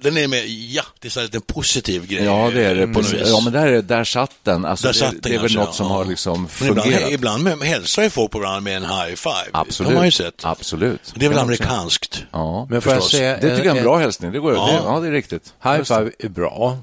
[0.02, 2.24] den är med, ja, det är så här lite en positiv grej.
[2.24, 2.82] Ja, det är det.
[2.82, 3.14] på något Precis.
[3.22, 3.28] vis.
[3.30, 4.66] Ja, men där, är- där satt den.
[4.66, 5.94] Alltså, Där det, satt den det är väl kanske, något som ja.
[5.94, 7.12] har liksom Men ibland, fungerat.
[7.12, 9.50] ibland med, hälsar ju folk på varandra med en high five.
[9.52, 9.88] Absolut.
[9.90, 10.46] Det har man ju sett.
[10.46, 11.14] Absolut.
[11.16, 12.24] Det är väl amerikanskt.
[12.32, 12.68] Ja.
[12.70, 14.32] Men får jag säga, Det tycker jag är en bra hälsning.
[14.32, 14.66] Det går, ja.
[14.68, 15.54] Det, ja, det är riktigt.
[15.64, 16.78] High five är bra,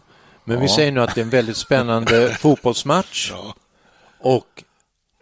[0.44, 3.54] men vi säger nu att det är en väldigt spännande fotbollsmatch Ja.
[4.20, 4.46] och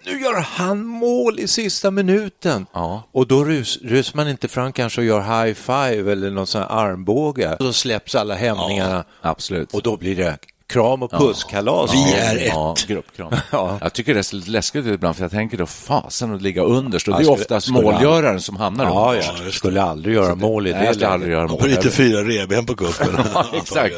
[0.07, 2.67] nu gör han mål i sista minuten.
[2.73, 3.03] Ja.
[3.13, 6.61] Och då rus, rusar man inte fram kanske och gör high five eller någon sån
[6.61, 7.57] här armbåge.
[7.59, 9.75] Då släpps alla hämningarna Absolut.
[9.75, 11.95] och då blir det kram och pusskalas.
[11.95, 12.47] Vi är ett.
[12.47, 13.33] Ja, gruppkram.
[13.51, 13.79] Ja.
[13.81, 17.09] Jag tycker det är lite läskigt ibland för jag tänker då fasen att ligga underst.
[17.09, 19.31] Och Ja, det är oftast målgöraren som hamnar Ja, underst.
[19.39, 21.59] ja, jag skulle aldrig göra mål i Nej, det jag skulle aldrig göra mål.
[21.61, 23.09] Och lite fyra revben på kuppen.
[23.35, 23.95] Ja, exakt.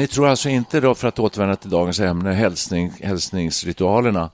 [0.00, 4.30] Ni tror alltså inte då, för att återvända till dagens ämne, hälsning, hälsningsritualerna,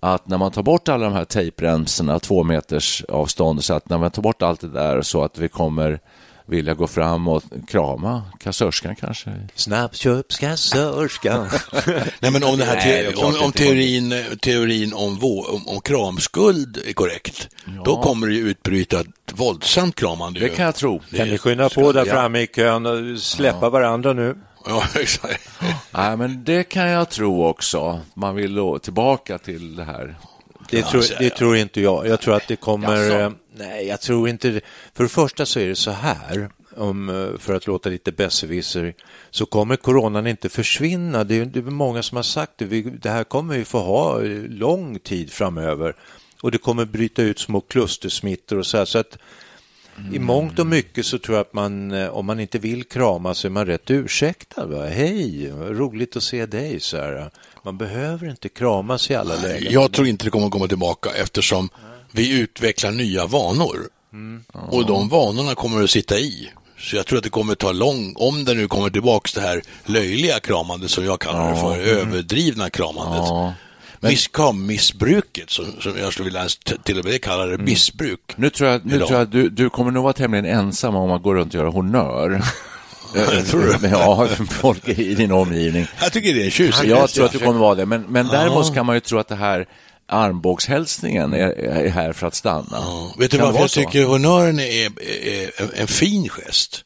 [0.00, 3.98] att när man tar bort alla de här tejpremsorna, två meters avstånd, så att när
[3.98, 6.00] man tar bort allt det där så att vi kommer
[6.46, 9.30] vilja gå fram och krama kassörskan kanske?
[9.54, 11.48] Snabbköpskassörskan.
[12.20, 16.82] Nej, men om, det här te- om, om teorin, teorin om, vå, om, om kramskuld
[16.86, 17.48] är korrekt,
[17.84, 20.40] då kommer det ju utbryta ett våldsamt kramande.
[20.40, 21.00] Det kan jag tro.
[21.16, 22.12] Kan ni skynda på där Ja.
[22.12, 24.36] framme i kön och släppa varandra nu?
[24.66, 25.50] Ja, exakt.
[25.90, 28.00] Nej, men det kan jag tro också.
[28.14, 30.16] Man vill tillbaka till det här.
[30.70, 32.06] Det, tror, det tror inte jag.
[32.06, 33.20] Jag tror att det kommer...
[33.20, 34.60] Eh, Nej, jag tror inte.
[34.94, 38.94] För det första så är det så här, om, eh, för att låta lite besserwisser,
[39.30, 41.24] så kommer coronan inte försvinna.
[41.24, 42.64] Det är, det är många som har sagt det.
[42.64, 45.94] Vi, det här kommer vi få ha eh, lång tid framöver.
[46.42, 48.84] Och det kommer bryta ut små klustersmittor och så här.
[48.84, 49.18] Så att
[50.12, 53.34] i mångt och mycket så tror jag att man, eh, om man inte vill krama
[53.34, 54.66] så är man rätt ursäktad.
[54.66, 54.86] Va?
[54.86, 56.80] Hej, roligt att se dig.
[56.80, 57.30] Så här.
[57.64, 59.72] Man behöver inte kramas i alla lägen.
[59.72, 61.68] Jag tror inte det kommer att komma tillbaka eftersom
[62.12, 63.78] vi utvecklar nya vanor.
[64.52, 66.50] Och de vanorna kommer att sitta i.
[66.78, 69.46] Så jag tror att det kommer att ta lång, om det nu kommer tillbaka det
[69.46, 73.56] här löjliga kramandet som jag kallar det för, överdrivna kramandet.
[74.00, 74.08] Ja.
[74.08, 76.48] Miss, krammissbruket, som, som jag skulle vilja
[76.82, 78.20] till och med kalla det missbruk.
[78.36, 79.08] Nu tror jag, nu Idag.
[79.08, 81.60] tror jag att du, du kommer nog vara tämligen ensam om att gå runt och
[81.60, 82.42] göra honör.
[83.46, 83.88] Tror du?
[83.88, 85.86] Ja, folk i din omgivning.
[86.00, 88.26] Jag tycker det är en tjusig Jag tror att du kommer vara det, men, men
[88.26, 89.66] däremot kan man ju tro att det här
[90.06, 92.66] armbågshälsningen är, är här för att stanna.
[92.70, 93.14] Ja.
[93.18, 93.80] Vet du Kan varför jag så?
[93.80, 96.84] tycker honören är, är, är en, fin gest?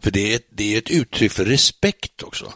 [0.00, 2.52] För det är, det är ett uttryck för respekt också.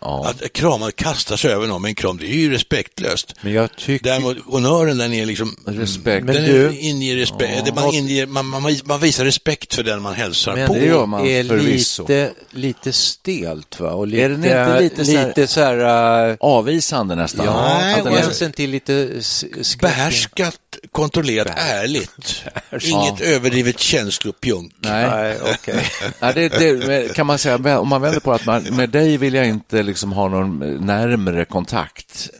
[0.00, 0.28] Ja.
[0.28, 3.34] Att krama, kasta sig över någon med en kram, det är ju respektlöst.
[3.40, 4.04] Men jag tycker...
[4.10, 5.56] Däremot honören, den är liksom...
[5.66, 6.26] Respekt.
[6.26, 10.02] Men den du- inger respekt, det man, inger, man, man, man visar respekt för den
[10.02, 10.74] man hälsar Men på.
[10.74, 12.02] det gör man är förvisso.
[12.02, 13.90] lite, lite stelt va?
[13.90, 16.28] Och lite, Är den inte lite så här- lite så här...
[16.30, 17.46] äh, Avvisande nästan.
[17.46, 20.60] ja, Nej, och gränsen till lite skräck- Behärskat,
[20.92, 22.42] kontrollerat, ärligt.
[22.82, 24.72] Inget överdrivet känslopjunk.
[24.78, 25.36] Nej.
[25.54, 25.84] Okej.
[26.20, 29.34] Ja, det, det, kan man säga, om man vänder på att man, med dig vill
[29.34, 32.30] jag inte liksom ha någon närmre kontakt.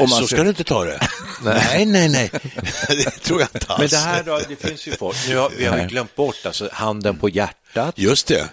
[0.00, 1.00] Om man så ska du inte ta det.
[1.44, 2.30] nej, nej, nej.
[2.88, 3.78] det tror jag inte alls.
[3.78, 6.46] Men det här då, det finns ju folk, nu har, vi har ju glömt bort
[6.46, 7.61] alltså handen på hjärtat,
[7.94, 8.48] Just det.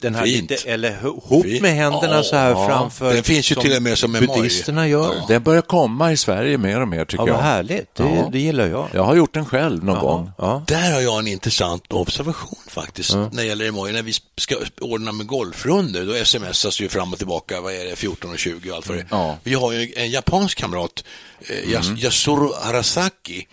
[0.00, 0.50] den här Fint.
[0.50, 1.62] lite, eller ihop Fint.
[1.62, 3.14] med händerna så här Ja, framför.
[3.14, 4.26] den finns ju till och med som en.
[4.26, 5.14] Buddhisterna gör.
[5.18, 7.38] Ja, Det börjar komma i Sverige mer och mer tycker vad jag.
[7.38, 8.28] härligt, det, Ja.
[8.32, 8.88] det gillar jag.
[8.94, 10.30] Jag har gjort den själv någon gång.
[10.38, 10.62] Ja.
[10.66, 13.94] Där har jag en intressant observation faktiskt när det gäller emojis.
[13.94, 17.96] När vi ska ordna med golfrunder, då smsas ju fram och tillbaka, vad är det,
[17.96, 19.06] 14 och 20 och allt vad det är.
[19.10, 19.36] Ja.
[19.42, 21.04] Vi har ju en japansk kamrat,
[21.40, 23.46] eh, Yas- Yasuro Arasaki,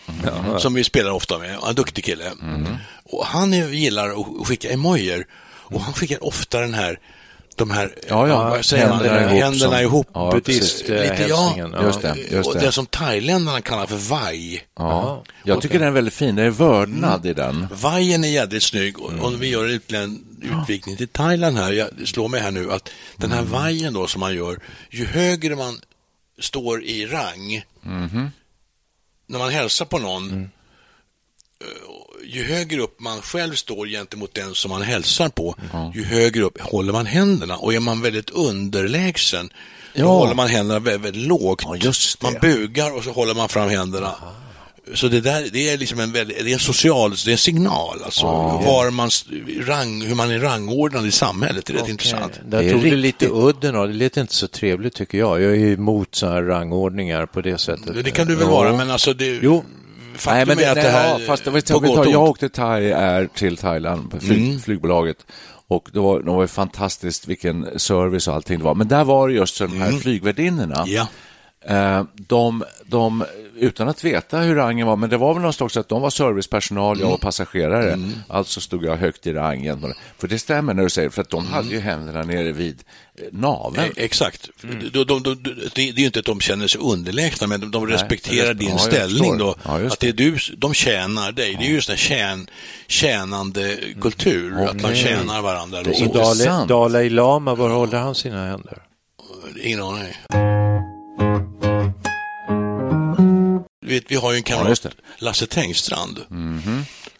[0.60, 2.32] som vi spelar ofta med, en duktig kille.
[3.04, 4.10] Och han gillar
[4.41, 7.00] att skicka emojier och han skickar ofta den här
[7.58, 10.08] de här, Ja, ja, säger man, händerna ihop händerna som- ihop.
[10.13, 11.56] Ja, Buddhist, Lite, ja.
[11.84, 12.60] Just det, just och det.
[12.60, 14.63] det som thailändarna kallar för vaj.
[14.78, 15.24] Ja.
[15.43, 16.36] Jag tycker den är väldigt fin.
[16.36, 17.36] Det är vördnad i Mm.
[17.60, 17.67] den.
[17.71, 19.24] Vajen är jädrigt snygg och Mm.
[19.26, 20.24] om vi gör en
[20.62, 23.38] utvikning till Thailand här, jag slår mig här nu att den Mm.
[23.48, 25.80] här vajen då som man gör, ju högre man
[26.39, 28.32] står i rang, Mhm.
[29.28, 30.43] när man hälsar på någon, Mm.
[31.62, 31.67] eh,
[32.28, 35.56] ju högre upp man själv står gentemot den som man hälsar på,
[35.93, 39.50] ju högre upp håller man händerna och är man väldigt underlägsen,
[39.93, 40.06] då Ja.
[40.08, 41.63] håller man händerna väldigt, väldigt lågt.
[41.80, 41.91] Ja.
[42.21, 44.15] Man bugar och så håller man fram händerna.
[44.93, 47.38] Så det där, det är liksom en väldigt, det är en social, det är en
[47.38, 48.26] signal alltså.
[48.26, 49.10] Var man,
[49.67, 52.39] rang, hur man är rangordnad i samhället, det är rätt intressant.
[52.48, 53.21] Där Det är tog det riktigt.
[53.21, 53.88] lite udden av.
[53.88, 55.41] Det lät inte så trevligt tycker jag.
[55.41, 58.04] Jag är ju emot sådana här rangordningar på det sättet.
[58.06, 58.52] Det kan du väl Ja.
[58.54, 59.63] vara, men alltså det, Jo.
[60.15, 62.50] faktum Nej, men är att det här, ja, fast det var, på gott jag åkte
[62.50, 64.60] Thai Air till Thailand, på flyg, Mm.
[64.62, 65.17] flygbolaget.
[65.67, 68.76] Och det var, det var fantastiskt vilken service och allting det var.
[68.76, 70.76] Men där var det just de här flygvärdinnorna.
[70.82, 70.93] Mm.
[70.93, 71.08] Ja.
[71.67, 73.23] Eh, de, de,
[73.56, 76.10] utan att veta hur rangen var, men det var väl någon slags att de var
[76.10, 77.99] servicepersonal, jag var passagerare.
[78.28, 79.93] Alltså stod jag högt i rangen.
[80.17, 82.84] För det stämmer när du säger, för att de hade ju händerna nere vid
[83.17, 83.91] eh, naveln.
[83.97, 84.49] Eh, Exakt.
[84.63, 84.80] Mm.
[84.93, 87.71] De, de, de, de, det är ju inte att de känner sig underlägsna, men de,
[87.71, 89.56] de respekterar respekt- din ja, ställning då.
[89.65, 91.56] Ja, att det är du, de tjänar dig.
[91.60, 92.47] Det är just en tjän,
[92.88, 95.84] tjänande kultur, att man tjänar varandra.
[95.84, 96.67] Det är Dalai.
[96.67, 98.82] Dalai Lama, var håller han sina händer?
[99.63, 100.13] Ingen aning.
[103.86, 104.91] Vet, vi har ju en Ja, kamrat, det.
[105.17, 106.19] Lasse Tengstrand.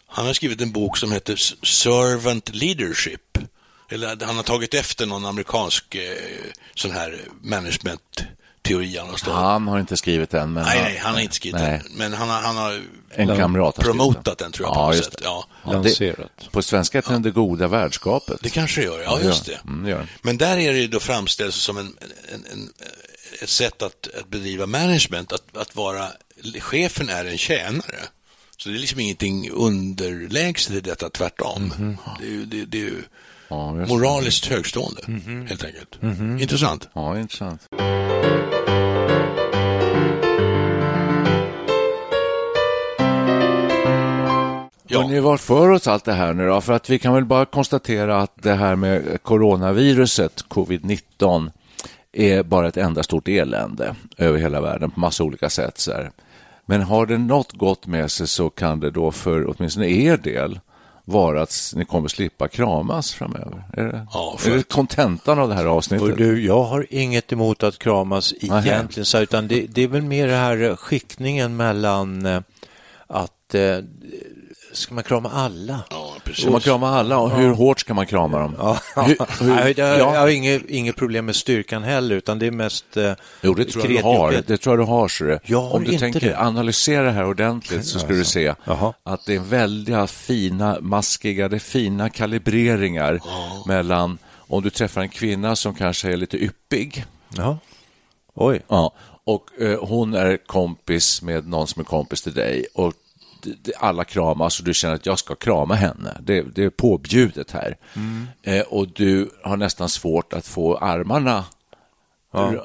[0.08, 3.38] Han har skrivit en bok som heter Servant Leadership.
[3.90, 6.02] Eller han har tagit efter någon amerikansk eh,
[6.74, 9.34] sån här management-teori han har stått.
[9.34, 11.80] Han har inte skrivit den, men Nej, nej, han har inte skrivit Nej.
[11.84, 11.92] den.
[11.96, 15.04] Men han har, han har en kamrat har promotat den, tror jag, på Ja, något
[15.04, 15.20] sätt.
[15.22, 16.48] Ja, Ja, det, Lanserat.
[16.52, 18.38] på svenska heter den Det goda värdskapet.
[18.42, 19.02] det kanske gör.
[19.02, 19.58] Ja, Ja, just det.
[19.64, 20.06] mm, det gör.
[20.22, 21.96] Men där är det ju då framställs som en,
[22.34, 22.72] en, en,
[23.42, 26.08] ett sätt att, att bedriva management, att, att vara,
[26.60, 28.00] chefen är en tjänare.
[28.56, 31.96] Så det är liksom ingenting underlägset i detta, tvärtom.
[32.20, 32.92] Det är det, det är
[33.48, 35.00] Ja, moraliskt högstående,
[35.48, 35.98] helt enkelt.
[36.40, 36.88] Intressant.
[36.92, 37.66] Ja, intressant.
[44.88, 45.02] Ja.
[45.02, 46.60] Hörrni, vad för oss allt det här nu då?
[46.60, 51.50] För att vi kan väl bara konstatera att det här med coronaviruset, covid-19,
[52.12, 55.78] är bara ett enda stort elände över hela världen på massa olika sätt.
[55.78, 56.10] Så här.
[56.66, 60.60] Men har det något gott med sig så kan det då för åtminstone er del
[61.04, 63.64] vara att ni kommer slippa kramas framöver.
[63.72, 66.10] Är det, Ja, är det kontentan av det här avsnittet?
[66.10, 70.02] Och du, jag har inget emot att kramas egentligen, så, utan det, det är väl
[70.02, 72.40] mer det här skiktningen mellan eh,
[73.06, 73.78] att eh,
[74.76, 75.80] ska man krama alla?
[75.90, 76.42] Ja, precis.
[76.42, 78.54] Ska man krama alla och hur hårt ska man krama dem?
[78.96, 80.18] Hur- hur- det, jag ja.
[80.20, 83.12] har inget, inget problem med styrkan heller, utan det är mest eh,
[83.42, 84.42] Jo, det tror jag du har.
[84.46, 85.08] Det tror jag du har.
[85.08, 85.40] Så det.
[85.44, 86.38] Jag har Om du inte tänker det.
[86.38, 88.92] analysera det här ordentligt så ska du se Jaha.
[89.02, 93.20] att det är väldiga, fina, maskiga, det är fina kalibreringar
[93.68, 97.04] mellan om du träffar en kvinna som kanske är lite yppig
[97.36, 97.58] Ja.
[98.34, 98.60] Oj.
[98.68, 98.92] ja,
[99.24, 102.92] och eh, hon är kompis med någon som är kompis till dig och
[103.78, 106.16] alla kramas och du känner att jag ska krama henne.
[106.20, 107.76] Det, det är påbjudet här.
[107.96, 108.26] Mm.
[108.42, 111.44] Eh, och du har nästan svårt att få armarna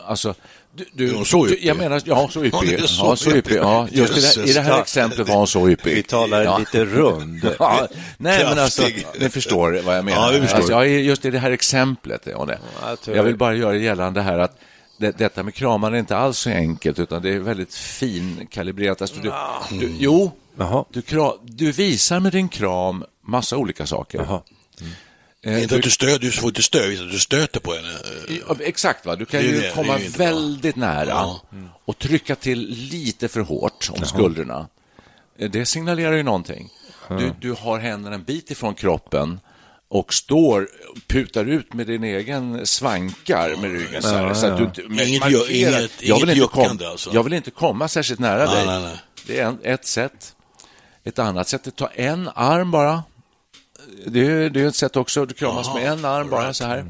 [0.07, 0.33] Alltså,
[0.75, 1.65] du, du, Är hon så du, yppig?
[1.67, 2.73] jag menar, ja, så Hon yppig.
[2.73, 3.55] är så ja, så yppig.
[3.57, 5.95] Ja, just i det, här- I det här exemplet var hon så yppig.
[5.95, 6.57] Vi talar ja.
[6.57, 7.55] lite rund.
[7.59, 8.83] Ja, nej, men alltså,
[9.19, 10.25] ni förstår vad jag menar.
[10.33, 10.57] Ja, vi förstår.
[10.57, 12.21] Alltså, ja, just i det här exemplet.
[12.31, 12.59] Ja, det.
[12.89, 14.57] jag tror- Jag vill bara göra gällande här att
[15.01, 19.01] det, detta med kramar är inte alls så enkelt, utan det är väldigt finkalibrerat.
[19.01, 19.31] Alltså, du,
[19.79, 20.85] du, jo, Jaha.
[20.89, 24.17] du, kra, du visar med din kram massa olika saker.
[24.19, 24.41] Jaha.
[25.43, 27.87] Eh, Inte att du, stöter, du får inte stöta, du stöter på henne.
[28.47, 29.15] Ja, Exakt, va?
[29.15, 30.25] du kan ju det, komma inte bra.
[30.25, 31.41] väldigt nära Ja.
[31.85, 34.67] och trycka till lite för hårt om skulderna.
[35.37, 36.69] Eh, Det signalerar ju någonting.
[37.09, 39.39] Du, du har händerna en bit ifrån kroppen
[39.93, 40.69] och står,
[41.08, 44.01] putar ut med din egen svankar med ryggen.
[44.01, 45.80] Så, här, så att du inte men Inget markerar.
[45.80, 47.10] inget- jag, vill inget inte kom, alltså.
[47.13, 48.65] jag vill inte komma särskilt nära Nej, dig.
[48.65, 48.97] nej, nej.
[49.27, 50.36] Det är en, ett sätt.
[51.04, 53.04] Ett annat sätt är att ta en arm bara.
[54.08, 55.25] Det är, det är ett sätt också.
[55.25, 56.56] Du kramas Jaha, med en arm bara right.
[56.56, 56.86] så här.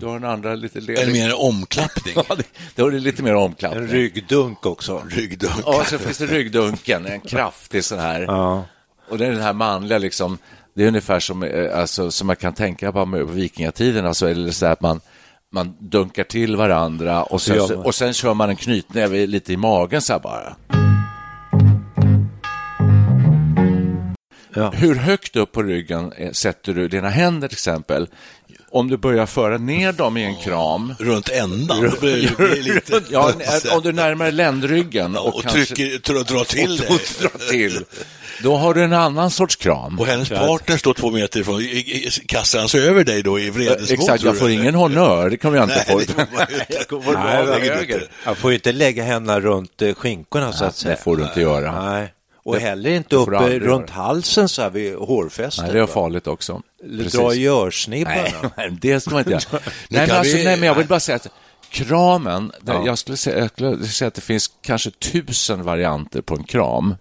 [0.00, 1.12] Du har den andra lite Eller ledig.
[1.12, 2.14] mer omklappning.
[2.28, 2.44] Ja, det,
[2.74, 3.82] då är det lite mer omklappning.
[3.82, 5.02] En ryggdunk också.
[5.10, 5.54] Ryggdunk.
[5.66, 8.20] Ja, så finns det ryggdunken, en kraftig sån här.
[8.20, 8.64] Ja.
[9.08, 10.38] Och det är den här manliga, liksom,
[10.76, 14.66] det är ungefär som, eh, alltså, som man kan tänka på vikingatiden, alltså, eller så
[14.66, 15.00] att man,
[15.52, 17.74] man dunkar till varandra och sen, man.
[17.76, 20.56] och sen kör man en knytnäve lite i magen så här bara.
[24.54, 24.70] Ja.
[24.70, 28.08] Hur högt upp på ryggen eh, sätter du dina händer till exempel?
[28.70, 30.94] Om du börjar föra ner dem i en kram.
[30.98, 31.92] Runt ändan.
[32.00, 33.02] Blir lite...
[33.10, 33.32] Ja,
[33.72, 36.88] om du närmar ländryggen och, och kanske- trycker, drar till och, dig.
[36.88, 37.84] och drar till,
[38.42, 40.00] då har du en annan sorts kram.
[40.00, 41.60] Och hennes partner står två meter ifrån.
[42.28, 43.98] Kastar han sig över dig då i vredesmål?
[44.00, 45.98] Exakt, tror jag får ingen honör, det kommer jag inte Nej, få.
[45.98, 46.26] det.
[48.24, 50.96] Jag det får ju inte lägga händerna runt eh, skinkorna så att Det säga.
[50.96, 51.90] får du inte göra.
[51.92, 52.12] Nej.
[52.44, 54.02] Och heller inte det aldrig runt göra.
[54.02, 55.64] halsen så här vid hårfästet.
[55.64, 56.62] Nej, det är farligt också.
[57.12, 58.16] Dra i örsnibbarna.
[58.22, 59.42] Nej, nej, det ska man inte göra.
[59.88, 61.26] nej, men, alltså, vi- nej, men jag vill bara säga att
[61.70, 62.82] kramen, Ja.
[62.86, 66.94] jag, skulle säga, jag skulle säga att det finns kanske tusen varianter på en kram.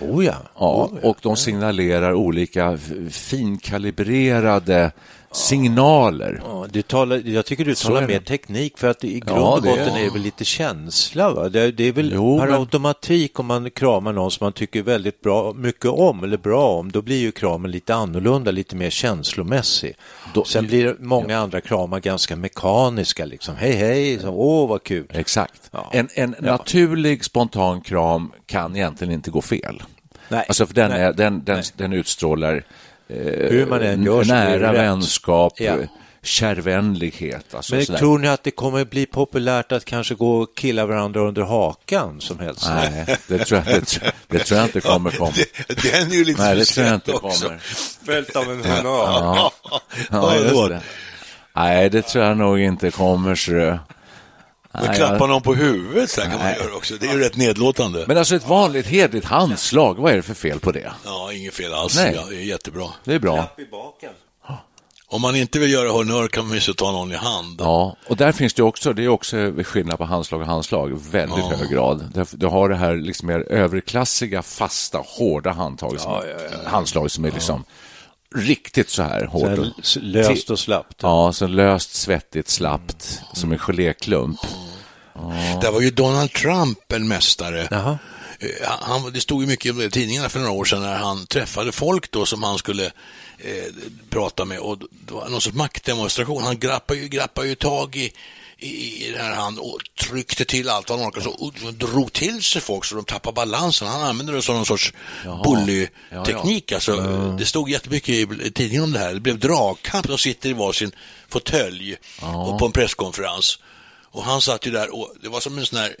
[0.00, 0.36] Oh ja.
[0.58, 2.78] Ja, och de signalerar olika
[3.10, 4.92] finkalibrerade
[5.32, 6.40] signaler.
[6.44, 9.62] Ja, du talar, jag tycker du talar mer teknik för att i grund Ja, och
[9.62, 11.30] det botten är- det väl lite känsla.
[11.30, 11.48] Va?
[11.48, 14.82] Det, det är väl Jo, per men- automatik om man kramar någon som man tycker
[14.82, 18.90] väldigt bra, mycket om eller bra om, då blir ju kramen lite annorlunda, lite mer
[18.90, 19.94] känslomässig.
[20.34, 25.06] Då- Sen blir många andra kramar ganska mekaniska, liksom hej hej, så, åh vad kul.
[25.10, 25.60] Exakt.
[25.70, 25.90] Ja.
[25.92, 29.82] En, en naturlig spontan kram kan egentligen inte gå fel.
[30.28, 30.44] Nej.
[30.48, 31.00] Alltså för den, Nej.
[31.02, 32.64] är, den, den, den utstrålar
[33.50, 35.72] Hur man än gör nära vänskap, Ja.
[35.72, 35.88] eh,
[36.22, 37.54] kärvänlighet.
[37.54, 37.98] Alltså Men sådär.
[37.98, 42.20] tror ni att det kommer bli populärt att kanske gå och killa varandra under hakan
[42.20, 42.66] som helst?
[42.68, 45.32] Nej, det tror, jag, det, tror- det tror jag inte kommer komma.
[45.68, 47.44] Det- Den är ju lite Nej, det tror jag inte också.
[47.46, 47.60] kommer.
[48.06, 49.52] Följt av en Ja,
[50.10, 50.68] Ja, då.
[50.68, 50.80] det.
[51.56, 53.34] Nej, det tror jag nog inte kommer.
[53.34, 53.78] Så.
[54.72, 56.94] Men Nej, klappa jag- någon på huvudet så här kan man göra också.
[56.94, 58.04] Det är ju rätt nedlåtande.
[58.08, 60.92] Men alltså ett vanligt hederligt handslag, vad är det för fel på det?
[61.04, 61.96] Ja, inget fel alls.
[61.96, 62.12] Nej.
[62.16, 62.86] Ja, det är jättebra.
[63.04, 63.48] Det är bra.
[63.58, 64.10] i baken.
[65.06, 67.56] Om man inte vill göra honnör kan man ju så ta någon i hand.
[67.60, 71.44] Ja, och där finns det också, det är också skillnad på handslag och handslag, väldigt
[71.44, 72.26] hög grad.
[72.30, 76.22] Du har det här liksom mer överklassiga, fasta, hårda handtag som,
[76.66, 77.64] handslag som är liksom
[78.34, 79.58] riktigt så här hårt.
[79.82, 80.94] Så här löst och slappt.
[81.02, 84.40] Ja, så löst, svettigt, slappt, som en geléklump.
[85.60, 87.68] Där var ju Donald Trump en mästare.
[87.70, 87.98] Jaha.
[88.42, 91.72] Eh, Han, det stod ju mycket i tidningarna för några år sedan när han träffade
[91.72, 92.86] folk då som han skulle
[93.38, 93.64] eh,
[94.10, 96.42] prata med och det var någon sorts maktdemonstration.
[96.42, 98.12] Han grappade ju, grappade ju tag i,
[98.58, 102.42] i, i den här hand och tryckte till allt vad han orkade och drog till
[102.42, 103.88] sig folk så de tappade balansen.
[103.88, 104.92] Han använde det som någon sorts
[105.44, 106.72] bully-teknik.
[106.72, 106.96] Alltså,
[107.38, 109.14] Det stod jättemycket i tidningen om det här.
[109.14, 110.08] Det blev dragkamp.
[110.08, 110.92] De sitter i varsin
[111.28, 113.58] fåtölj och på en presskonferens.
[114.12, 115.92] Och han satt ju där och det var som en sån här eh,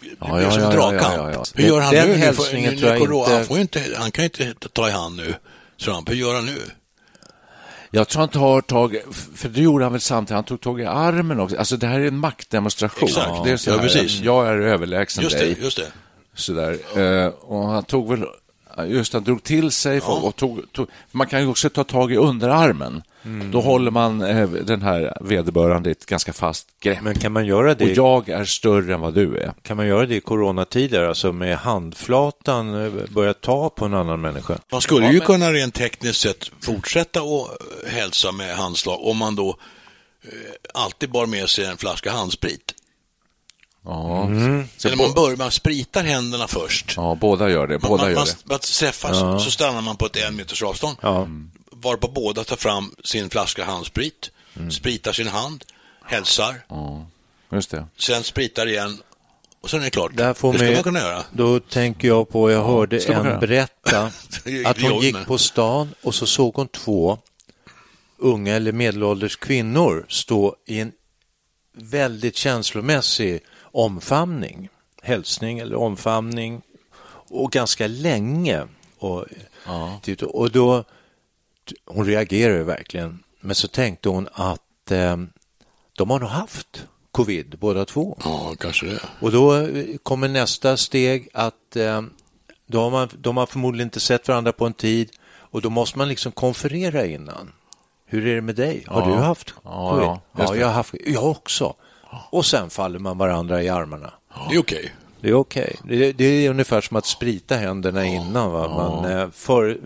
[0.00, 1.14] det Ja, blev ja, som ja, dragkamp.
[1.16, 1.44] ja, ja.
[1.54, 2.14] Hur gör han Den nu?
[2.16, 4.30] Nu får- hälsningen nu- tror jag nu- corona- inte- Han, får inte, han kan ju
[4.48, 5.34] inte ta i hand nu,
[5.84, 6.08] Trump.
[6.10, 6.58] Hur gör han nu?
[7.90, 8.96] Jag tror han tar tag,
[9.36, 11.56] för det gjorde han väl samtidigt, han tog tag i armen också.
[11.56, 13.08] Alltså det här är en maktdemonstration.
[13.08, 13.44] Exakt.
[13.44, 14.20] Det är så Ja, precis.
[14.20, 15.54] Jag är överlägsen Just dig.
[15.54, 15.86] det, just det.
[16.34, 16.78] Sådär.
[16.98, 18.24] Eh, och han tog väl,
[18.86, 22.16] just han drog till sig och tog, tog, man kan ju också ta tag i
[22.16, 23.02] underarmen.
[23.24, 23.50] Mm.
[23.50, 26.98] Då håller man eh, den här vederbörande i ett ganska fast grepp.
[27.02, 29.52] Men kan man göra och det, jag är större än vad du är.
[29.62, 34.20] kan man göra det i coronatider, alltså med handflatan eh, börja ta på en annan
[34.20, 34.58] människa?
[34.72, 39.36] Man skulle ju kunna rent tekniskt sett fortsätta att eh, hälsa med handslag om man
[39.36, 40.30] då eh,
[40.74, 42.74] alltid bar med sig en flaska handsprit.
[43.84, 44.64] Ja, Mm.
[44.76, 46.94] så Eller man börjar, man spritar händerna först.
[46.96, 47.78] ja båda gör det.
[47.78, 48.34] Båda man, gör man, det.
[48.44, 50.96] man träffas, så stannar man på ett en meters avstånd.
[51.00, 51.28] Ja.
[51.82, 54.70] Varpå båda tar fram sin flaska handsprit, Mm.
[54.70, 55.64] spritar sin hand,
[56.04, 57.06] hälsar, Ja,
[57.52, 57.86] just det.
[57.96, 59.02] sen spritar igen
[59.60, 60.10] och sen är det klart.
[60.14, 61.24] Där får det ska mig- man kunna göra.
[61.32, 63.38] Då tänker jag på, jag hörde en göra.
[63.38, 64.10] berätta
[64.44, 67.18] Det att hon gick på stan och så såg hon två
[68.18, 70.92] unga eller medelålders kvinnor stå i en
[71.72, 74.68] väldigt känslomässig omfamning,
[75.02, 76.62] hälsning eller omfamning
[77.30, 78.66] och ganska länge.
[78.98, 79.24] Och,
[80.02, 80.84] titta- och då,
[81.86, 85.16] hon reagerade verkligen, men så tänkte hon att eh,
[85.92, 88.18] de har nog haft covid båda två.
[88.24, 89.00] Ja, kanske det.
[89.20, 92.02] Och då eh, kommer nästa steg att eh,
[92.66, 95.98] då har man, de har förmodligen inte sett varandra på en tid och då måste
[95.98, 97.52] man liksom konferera innan.
[98.06, 98.84] Hur är det med dig?
[98.86, 99.06] Har Ja.
[99.16, 100.04] du haft Ja, covid?
[100.06, 100.58] ja, ja, det.
[100.58, 101.74] jag har haft Jag också.
[102.30, 104.12] Och sen faller man varandra i armarna.
[104.48, 104.94] Det är okej.
[105.20, 105.76] Det är okej.
[105.84, 108.52] Det, det är ungefär som att sprita händerna innan.
[108.52, 108.68] Va?
[108.68, 109.78] Man, eh, för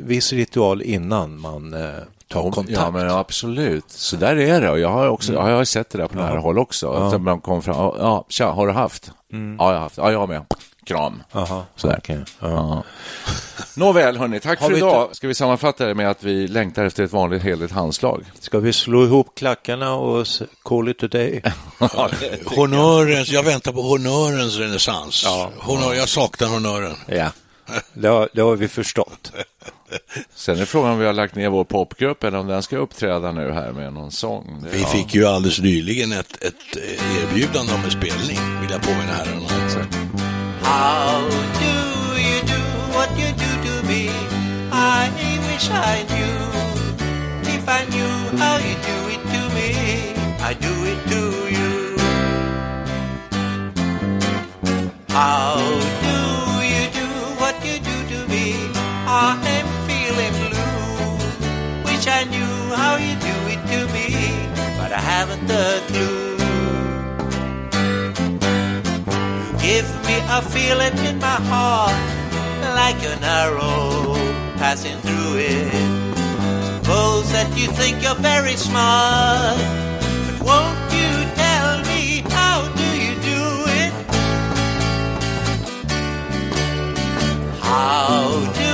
[0.00, 1.90] viss ritual innan man eh,
[2.28, 2.70] tar kontakt.
[2.70, 3.90] Ja, men absolut.
[3.90, 4.70] Så där är det.
[4.70, 5.48] Och jag har också Mm.
[5.48, 6.90] jag har sett det där på nära håll också.
[6.90, 9.10] Att man kom fram, ja, tja, har du haft?
[9.30, 9.96] Ja, jag har haft.
[9.96, 10.42] Ja, jag med.
[10.84, 11.22] Kram.
[11.32, 12.00] Aha, Sådär.
[12.06, 12.16] Ja.
[12.40, 12.82] Ja.
[13.76, 15.16] Nåväl, hörni, tack Har för vi idag.
[15.16, 18.24] Ska vi sammanfatta det med att vi längtar efter ett vanligt heligt handslag?
[18.40, 20.26] Ska vi slå ihop klackarna och
[20.62, 21.42] call it a day?
[22.46, 25.22] Honörens, jag väntar på honörens renässans.
[25.24, 25.50] Ja.
[25.58, 26.96] Honör, jag saknar honören.
[27.06, 27.30] ja.
[27.94, 29.32] Det har, det har vi förstått.
[30.34, 33.32] Sen är frågan om vi har lagt ner vår popgrupp eller om den ska uppträda
[33.32, 34.62] nu här med någon sång.
[34.62, 34.88] Det, vi ja.
[34.88, 36.76] fick ju alldeles nyligen ett, ett
[37.22, 40.23] erbjudande om en spelning, vill jag påminna herrarna.
[40.74, 41.20] How
[41.62, 41.74] do
[42.28, 42.60] you do
[42.94, 44.10] what you do to me?
[44.72, 45.02] I
[45.46, 46.40] wish I knew.
[47.54, 49.68] If I knew how you do it to me,
[50.48, 51.22] I do it to
[51.58, 51.72] you.
[55.10, 55.62] How
[56.06, 56.18] do
[56.74, 57.08] you do
[57.40, 58.46] what you do to me?
[59.06, 59.38] I'm
[59.86, 61.84] feeling blue.
[61.86, 64.08] Wish I knew how you do it to me,
[64.78, 66.33] but I haven't a clue.
[69.64, 71.96] Give me a feeling in my heart,
[72.80, 74.14] like an arrow
[74.60, 75.72] passing through it.
[76.84, 79.56] Suppose that you think you're very smart,
[80.26, 81.12] but won't you
[81.42, 82.02] tell me
[82.36, 83.42] how do you do
[83.82, 83.92] it?
[87.72, 88.20] How
[88.62, 88.72] do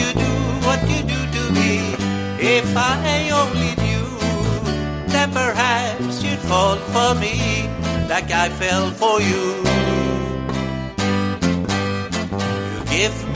[0.00, 0.32] you do
[0.66, 1.70] what you do to me?
[2.56, 4.08] If I only knew
[5.14, 7.36] that perhaps you'd fall for me
[8.08, 9.20] like I fell for.
[9.20, 9.85] You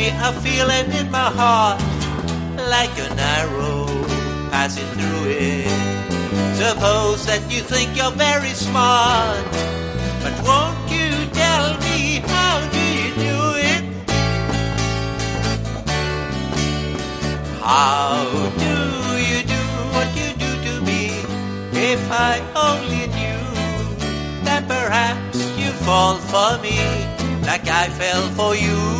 [0.01, 1.78] me a feeling in my heart
[2.74, 3.84] like an arrow
[4.51, 5.68] passing through it.
[6.62, 9.44] Suppose that you think you're very smart,
[10.22, 11.11] but won't you
[11.42, 11.98] tell me
[12.32, 13.38] how do you do
[13.72, 13.82] it?
[17.61, 18.24] How
[18.64, 18.74] do
[19.30, 21.03] you do what you do to me?
[21.92, 22.34] If I
[22.68, 23.42] only knew
[24.46, 26.78] that perhaps you fall for me
[27.51, 28.99] like I fell for you